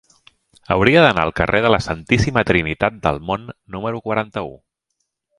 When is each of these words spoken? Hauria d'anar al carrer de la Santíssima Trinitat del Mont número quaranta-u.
Hauria 0.75 1.01
d'anar 1.07 1.25
al 1.27 1.33
carrer 1.39 1.59
de 1.65 1.73
la 1.73 1.79
Santíssima 1.87 2.43
Trinitat 2.51 2.97
del 3.07 3.19
Mont 3.27 3.45
número 3.77 4.01
quaranta-u. 4.09 4.57